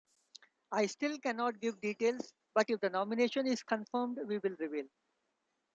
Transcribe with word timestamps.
I 0.71 0.87
still 0.87 1.19
cannot 1.19 1.59
give 1.59 1.79
details, 1.79 2.33
but, 2.55 2.71
if 2.71 2.79
the 2.79 2.89
nomination 2.89 3.45
is 3.45 3.61
confirmed, 3.61 4.17
we 4.25 4.39
will 4.39 4.55
reveal. 4.57 4.87